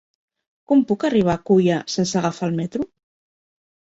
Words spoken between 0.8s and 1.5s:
puc arribar a